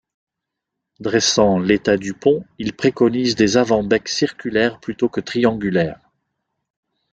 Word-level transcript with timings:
Dressant 0.99 1.59
l'état 1.59 1.95
du 1.95 2.15
pont, 2.15 2.43
il 2.57 2.73
préconise 2.73 3.35
des 3.35 3.55
avant-becs 3.57 4.07
circulaires 4.09 4.79
plutôt 4.79 5.09
que 5.09 5.21
triangulaires. 5.21 5.99